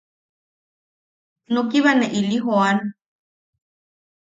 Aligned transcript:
Nukiba 1.51 1.91
ne 1.95 2.07
ili 2.19 2.37
jooan. 2.43 2.77